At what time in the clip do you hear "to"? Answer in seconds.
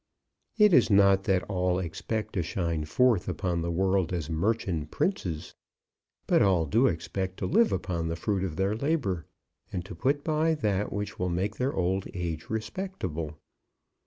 2.33-2.41, 7.37-7.45, 9.85-9.93